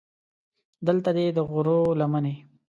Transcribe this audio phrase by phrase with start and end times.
[0.87, 2.35] دلته دې د غرو لمنې.